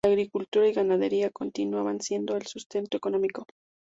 [0.03, 3.45] La agricultura y ganadería continuaban siendo el sustento económico.